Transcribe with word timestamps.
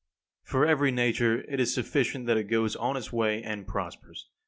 7. 0.45 0.51
For 0.51 0.65
every 0.65 0.89
nature 0.89 1.41
it 1.41 1.59
is 1.59 1.75
sufficient 1.75 2.25
that 2.25 2.35
it 2.35 2.45
goes 2.45 2.75
on 2.75 2.97
its 2.97 3.13
way, 3.13 3.43
and 3.43 3.67
prospers. 3.67 4.29